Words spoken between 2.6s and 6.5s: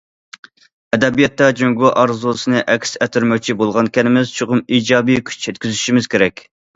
ئەكس ئەتتۈرمەكچى بولغانىكەنمىز، چوقۇم ئىجابىي كۈچ يەتكۈزۈشىمىز كېرەك.